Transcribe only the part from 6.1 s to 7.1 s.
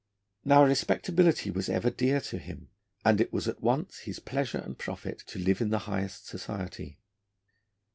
society.